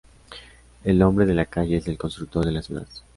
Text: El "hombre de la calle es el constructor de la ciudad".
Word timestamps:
El 0.83 0.99
"hombre 1.03 1.27
de 1.27 1.35
la 1.35 1.45
calle 1.45 1.77
es 1.77 1.87
el 1.87 1.99
constructor 1.99 2.43
de 2.43 2.51
la 2.53 2.63
ciudad". 2.63 2.87